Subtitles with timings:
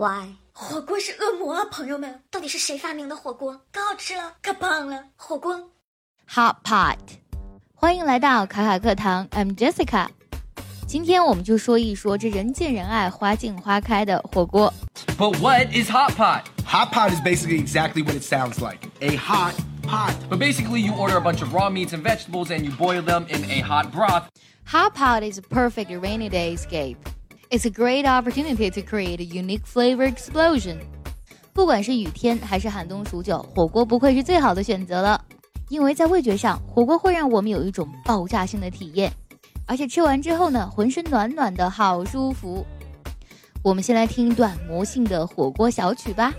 [0.00, 0.36] Why？
[0.52, 2.22] 火锅是恶魔啊，朋友们！
[2.30, 3.60] 到底是谁发明的火锅？
[3.72, 5.04] 可好吃了，可棒了！
[5.16, 5.70] 火锅，
[6.28, 6.98] Hot Pot。
[7.74, 10.08] 欢迎来到卡卡课堂，I'm Jessica。
[10.86, 14.72] 今天我们就说一说这人见人爱、花见花开的火锅。
[15.18, 16.42] But what is hot pot?
[16.64, 18.88] Hot pot is basically exactly what it sounds like.
[19.00, 20.14] A hot pot.
[20.28, 23.26] But basically, you order a bunch of raw meats and vegetables and you boil them
[23.28, 24.28] in a hot broth.
[24.66, 26.98] Hot pot is a perfect rainy day escape.
[27.51, 30.77] It's a great opportunity to create a unique flavor explosion.
[31.51, 35.21] 不管是雨天还是寒冬数九，火锅不愧是最好的选择了。
[35.67, 39.11] 因为在味觉上，火锅会让我们有一种爆炸性的体验，
[39.67, 42.65] 而且吃完之后呢，浑身暖暖的，好舒服。
[43.61, 46.33] 我们先来听一段魔性的火锅小曲吧。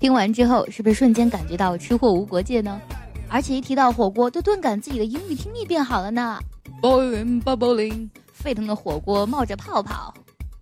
[0.00, 2.80] 听完之后，是不是瞬间感觉到吃货无国界呢？
[3.28, 6.38] 而且一提到火锅，都顿感自己的英语听力变好了呢。
[6.80, 10.14] Boiling, bubbling，沸腾的火锅冒着泡泡，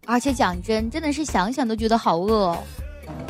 [0.06, 2.58] 而且讲真，真的是想想都觉得好饿哦。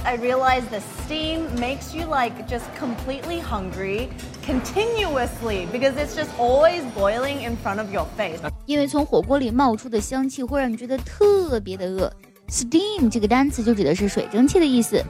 [0.05, 4.09] I realize the steam makes you like just completely hungry
[4.47, 8.39] continuously because it's just always boiling in front of your face。
[8.67, 12.11] 因为从火锅里冒出的香气会让你觉得特别的饿。
[12.49, 15.05] Steam 这个单词就指的是水蒸气的意思。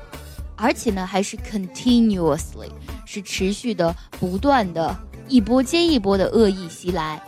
[0.56, 2.70] 而且呢，还是 continuously，
[3.04, 4.96] 是持续的、不断的，
[5.28, 7.22] 一波接一波的恶意袭来。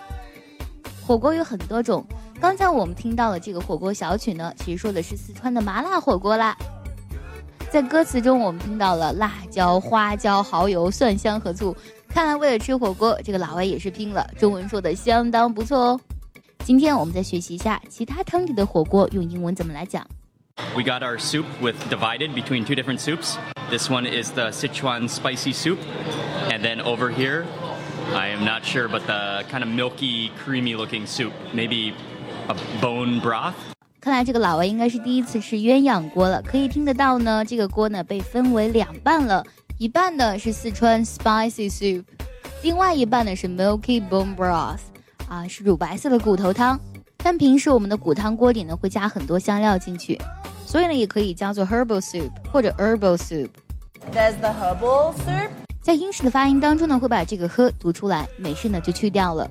[1.07, 2.05] 火锅有很多种，
[2.41, 6.57] 刚才我们听到的这个火锅小曲呢，其实说的是四川的麻辣火锅啦。
[7.71, 11.77] 在歌词中，我们听到了辣椒、花椒、蚝油、蒜香和醋。
[12.09, 16.01] 看来为了吃火锅，这个老外也是拼了，中文说的相当不错哦。
[16.65, 20.07] 今天我们再学习一下其他汤底的火锅用英文怎么来讲。
[20.76, 23.38] We got our soup with divided between two different soups.
[23.70, 25.80] This one is the Sichuan spicy soup,
[26.52, 27.46] and then over here,
[28.14, 31.94] I am not sure, but the kind of milky, creamy looking soup, maybe
[32.48, 33.54] a bone broth.
[34.00, 36.42] 看来这个老外应该是第一次吃鸳鸯锅了。
[36.42, 39.44] 可以听得到呢，这个锅呢被分为两半了，
[39.78, 42.04] 一半呢是四川 spicy soup，
[42.62, 44.82] 另外一半呢是 milky bone broth，
[45.28, 46.80] 啊是乳白色的骨头汤。
[47.18, 50.20] 但平时我们的骨汤锅里呢会加很多香料进去。
[50.68, 55.50] 所以呢，也可以叫做 herbal soup 或者 herbal soup。There's the herbal soup。
[55.82, 59.50] 在英式的发音当中呢，会把这个呵读出来，美式呢就去掉了。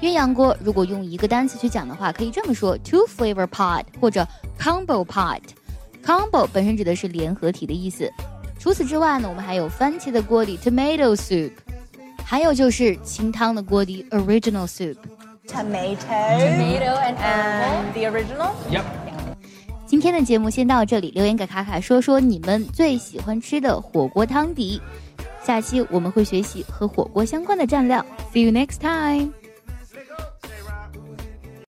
[0.00, 4.26] 鸳鸯锅如果用一个单词去讲的话，可以这么说：two flavor pot 或者
[4.58, 8.10] combo pot。combo 本身指的是联合体的意思。
[8.58, 11.52] 除此之外呢，我们还有番茄的锅底 tomato soup，
[12.24, 18.84] 还有就是清汤的锅底 original soup。Tomato。Tomato and the original。Yep。
[19.87, 24.81] 今天的节目先到这里，留言给卡卡说说你们最喜欢吃的火锅汤底。
[25.41, 28.05] 下期我们会学习和火锅相关的蘸料。
[28.33, 29.46] See you next time.